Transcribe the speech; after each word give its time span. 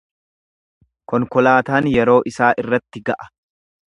Konkolaataan 1.11 1.89
yeroo 1.91 2.15
isaa 2.31 2.49
irratti 2.65 3.03
ga’a. 3.11 3.29